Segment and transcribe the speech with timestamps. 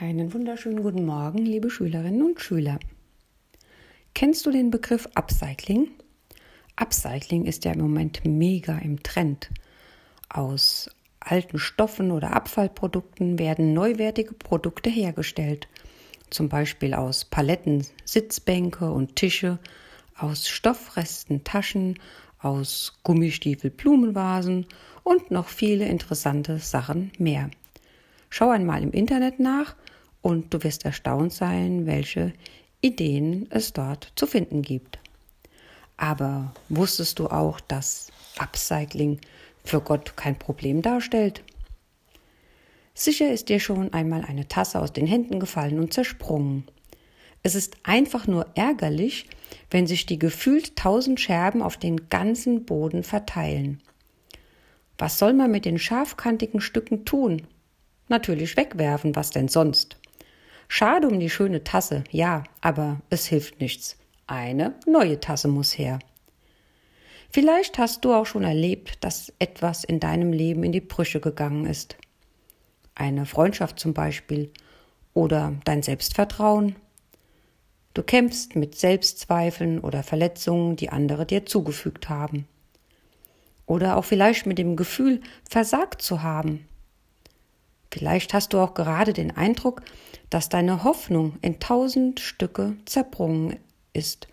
[0.00, 2.78] Einen wunderschönen guten Morgen, liebe Schülerinnen und Schüler.
[4.14, 5.90] Kennst du den Begriff Upcycling?
[6.76, 9.50] Upcycling ist ja im Moment mega im Trend.
[10.30, 10.88] Aus
[11.20, 15.68] alten Stoffen oder Abfallprodukten werden neuwertige Produkte hergestellt.
[16.30, 19.58] Zum Beispiel aus Paletten Sitzbänke und Tische,
[20.16, 21.98] aus Stoffresten Taschen,
[22.38, 24.64] aus Gummistiefel Blumenvasen
[25.02, 27.50] und noch viele interessante Sachen mehr.
[28.30, 29.74] Schau einmal im Internet nach
[30.22, 32.32] und du wirst erstaunt sein, welche
[32.80, 34.98] Ideen es dort zu finden gibt.
[35.96, 39.20] Aber wusstest du auch, dass Upcycling
[39.64, 41.42] für Gott kein Problem darstellt?
[42.94, 46.64] Sicher ist dir schon einmal eine Tasse aus den Händen gefallen und zersprungen.
[47.42, 49.26] Es ist einfach nur ärgerlich,
[49.70, 53.80] wenn sich die gefühlt tausend Scherben auf den ganzen Boden verteilen.
[54.98, 57.46] Was soll man mit den scharfkantigen Stücken tun?
[58.10, 59.96] Natürlich wegwerfen, was denn sonst?
[60.66, 63.96] Schade um die schöne Tasse, ja, aber es hilft nichts.
[64.26, 66.00] Eine neue Tasse muss her.
[67.30, 71.66] Vielleicht hast du auch schon erlebt, dass etwas in deinem Leben in die Brüche gegangen
[71.66, 71.96] ist.
[72.96, 74.50] Eine Freundschaft zum Beispiel
[75.14, 76.74] oder dein Selbstvertrauen.
[77.94, 82.48] Du kämpfst mit Selbstzweifeln oder Verletzungen, die andere dir zugefügt haben.
[83.66, 86.66] Oder auch vielleicht mit dem Gefühl, versagt zu haben.
[87.92, 89.82] Vielleicht hast du auch gerade den Eindruck,
[90.30, 93.56] dass deine Hoffnung in tausend Stücke zerbrochen
[93.92, 94.28] ist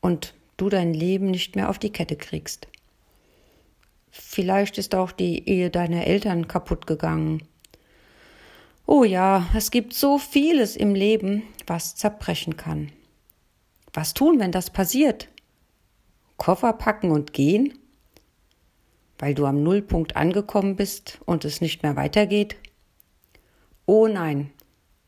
[0.00, 2.66] und du dein Leben nicht mehr auf die Kette kriegst.
[4.10, 7.42] Vielleicht ist auch die Ehe deiner Eltern kaputt gegangen.
[8.86, 12.92] Oh ja, es gibt so vieles im Leben, was zerbrechen kann.
[13.92, 15.28] Was tun, wenn das passiert?
[16.38, 17.78] Koffer packen und gehen?
[19.18, 22.56] Weil du am Nullpunkt angekommen bist und es nicht mehr weitergeht?
[23.86, 24.50] Oh nein,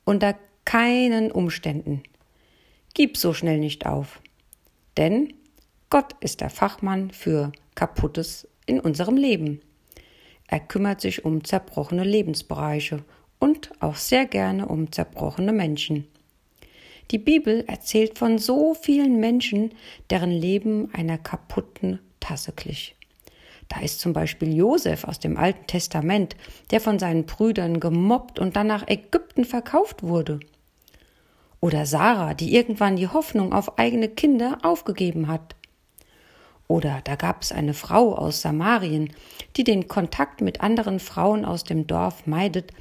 [0.05, 2.05] unter keinen Umständen.
[2.95, 4.21] Gib so schnell nicht auf.
[4.97, 5.34] Denn
[5.91, 9.61] Gott ist der Fachmann für Kaputtes in unserem Leben.
[10.47, 13.03] Er kümmert sich um zerbrochene Lebensbereiche
[13.41, 16.06] und auch sehr gerne um zerbrochene Menschen.
[17.10, 19.72] Die Bibel erzählt von so vielen Menschen,
[20.10, 22.97] deren Leben einer kaputten Tasse glich.
[23.69, 26.37] Da ist zum Beispiel Josef aus dem Alten Testament,
[26.71, 30.41] der von seinen Brüdern gemobbt und dann nach Ägypten verkauft wurde.
[31.61, 35.57] Oder Sarah, die irgendwann die Hoffnung auf eigene Kinder aufgegeben hat.
[36.67, 39.12] Oder da gab es eine Frau aus Samarien,
[39.57, 42.73] die den Kontakt mit anderen Frauen aus dem Dorf meidet,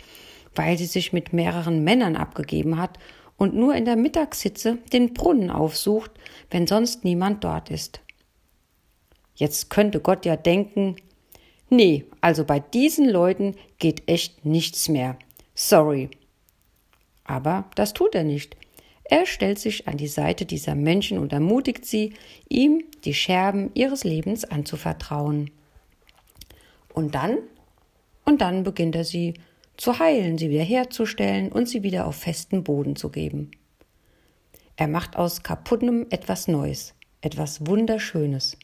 [0.56, 3.00] weil sie sich mit mehreren Männern abgegeben hat
[3.38, 6.12] und nur in der Mittagshitze den Brunnen aufsucht,
[6.52, 8.02] wenn sonst niemand dort ist.
[9.38, 10.96] Jetzt könnte Gott ja denken,
[11.70, 15.18] nee, also bei diesen Leuten geht echt nichts mehr.
[15.54, 16.10] Sorry.
[17.24, 18.58] Aber das tut er nicht.
[19.04, 22.14] Er stellt sich an die Seite dieser Menschen und ermutigt sie,
[22.50, 25.52] ihm die Scherben ihres Lebens anzuvertrauen.
[26.94, 27.38] Und dann?
[28.26, 29.36] Und dann beginnt er sie
[29.78, 33.52] zu heilen, sie wiederherzustellen und sie wieder auf festen Boden zu geben.
[34.76, 38.58] Er macht aus kaputtem etwas Neues, etwas Wunderschönes.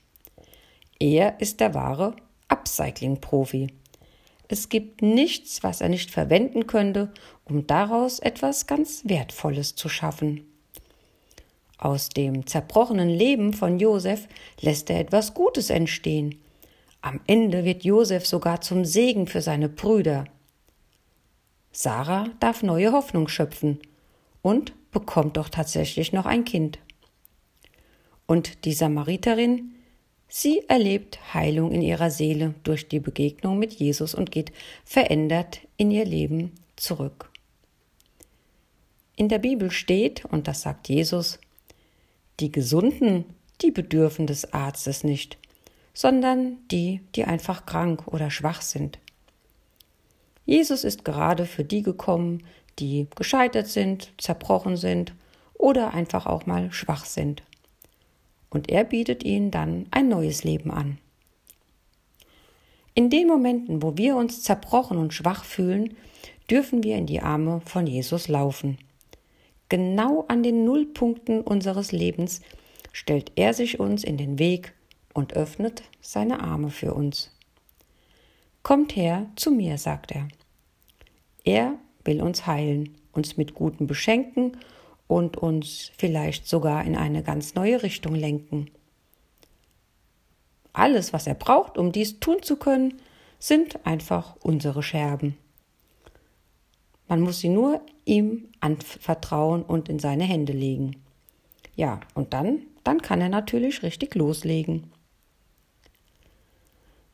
[1.03, 2.15] Er ist der wahre
[2.47, 3.67] Upcycling-Profi.
[4.47, 7.11] Es gibt nichts, was er nicht verwenden könnte,
[7.43, 10.45] um daraus etwas ganz Wertvolles zu schaffen.
[11.77, 14.29] Aus dem zerbrochenen Leben von Josef
[14.61, 16.39] lässt er etwas Gutes entstehen.
[17.01, 20.23] Am Ende wird Josef sogar zum Segen für seine Brüder.
[21.73, 23.81] Sarah darf neue Hoffnung schöpfen
[24.41, 26.79] und bekommt doch tatsächlich noch ein Kind.
[28.25, 29.72] Und die Samariterin
[30.35, 34.51] Sie erlebt Heilung in ihrer Seele durch die Begegnung mit Jesus und geht
[34.83, 37.29] verändert in ihr Leben zurück.
[39.15, 41.37] In der Bibel steht, und das sagt Jesus,
[42.39, 43.25] die Gesunden,
[43.61, 45.37] die bedürfen des Arztes nicht,
[45.93, 48.97] sondern die, die einfach krank oder schwach sind.
[50.47, 52.41] Jesus ist gerade für die gekommen,
[52.79, 55.13] die gescheitert sind, zerbrochen sind
[55.53, 57.43] oder einfach auch mal schwach sind
[58.53, 60.99] und er bietet ihnen dann ein neues Leben an.
[62.93, 65.97] In den Momenten, wo wir uns zerbrochen und schwach fühlen,
[66.49, 68.77] dürfen wir in die Arme von Jesus laufen.
[69.69, 72.41] Genau an den Nullpunkten unseres Lebens
[72.91, 74.73] stellt er sich uns in den Weg
[75.13, 77.35] und öffnet seine Arme für uns.
[78.61, 80.27] Kommt her zu mir, sagt er.
[81.43, 81.75] Er
[82.05, 84.57] will uns heilen, uns mit Guten beschenken
[85.07, 88.69] und uns vielleicht sogar in eine ganz neue Richtung lenken.
[90.73, 92.99] Alles, was er braucht, um dies tun zu können,
[93.37, 95.37] sind einfach unsere Scherben.
[97.07, 100.95] Man muss sie nur ihm anvertrauen und in seine Hände legen.
[101.75, 104.91] Ja, und dann, dann kann er natürlich richtig loslegen.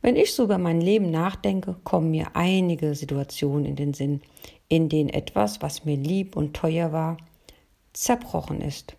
[0.02, 4.22] Wenn ich so über mein Leben nachdenke, kommen mir einige Situationen in den Sinn,
[4.70, 7.18] in denen etwas, was mir lieb und teuer war,
[8.00, 8.96] zerbrochen ist.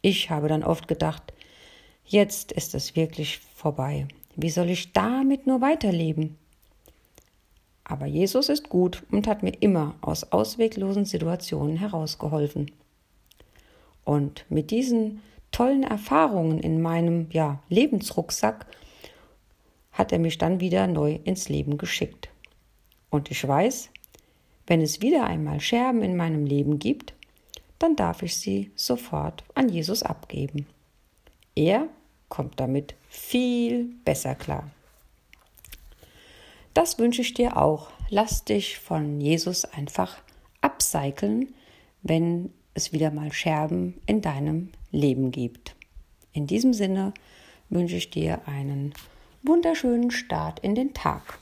[0.00, 1.32] Ich habe dann oft gedacht,
[2.04, 4.06] jetzt ist es wirklich vorbei.
[4.36, 6.36] Wie soll ich damit nur weiterleben?
[7.84, 12.70] Aber Jesus ist gut und hat mir immer aus ausweglosen Situationen herausgeholfen.
[14.04, 15.20] Und mit diesen
[15.50, 18.66] tollen Erfahrungen in meinem ja, Lebensrucksack
[19.90, 22.30] hat er mich dann wieder neu ins Leben geschickt.
[23.10, 23.90] Und ich weiß,
[24.68, 27.14] wenn es wieder einmal Scherben in meinem Leben gibt,
[27.82, 30.66] dann darf ich sie sofort an Jesus abgeben.
[31.54, 31.88] Er
[32.28, 34.70] kommt damit viel besser klar.
[36.74, 37.90] Das wünsche ich dir auch.
[38.08, 40.16] Lass dich von Jesus einfach
[40.60, 41.54] upcyclen,
[42.02, 45.74] wenn es wieder mal Scherben in deinem Leben gibt.
[46.32, 47.12] In diesem Sinne
[47.68, 48.94] wünsche ich dir einen
[49.42, 51.38] wunderschönen Start in den Tag.